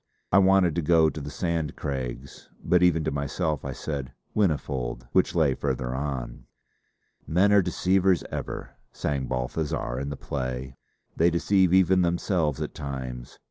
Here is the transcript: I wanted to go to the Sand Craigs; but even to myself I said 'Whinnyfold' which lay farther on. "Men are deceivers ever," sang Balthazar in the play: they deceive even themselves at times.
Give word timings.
I 0.31 0.39
wanted 0.39 0.73
to 0.73 0.81
go 0.81 1.11
to 1.11 1.21
the 1.21 1.29
Sand 1.29 1.75
Craigs; 1.75 2.49
but 2.63 2.81
even 2.81 3.03
to 3.03 3.11
myself 3.11 3.63
I 3.63 3.71
said 3.73 4.13
'Whinnyfold' 4.35 5.05
which 5.11 5.35
lay 5.35 5.53
farther 5.53 5.93
on. 5.93 6.47
"Men 7.27 7.53
are 7.53 7.61
deceivers 7.61 8.23
ever," 8.31 8.71
sang 8.91 9.27
Balthazar 9.27 9.99
in 9.99 10.09
the 10.09 10.17
play: 10.17 10.75
they 11.15 11.29
deceive 11.29 11.71
even 11.71 12.01
themselves 12.01 12.59
at 12.61 12.73
times. 12.73 13.37